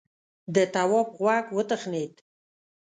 [0.55, 2.13] د تواب غوږ وتخڼيد: